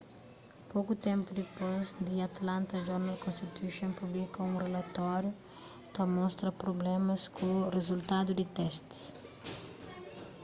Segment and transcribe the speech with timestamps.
[0.71, 5.33] poku ténpu dipôs the atlanta journal-constitution publika un rilatóriu
[5.93, 9.01] ta mostra prublémas ku rizultadu di testis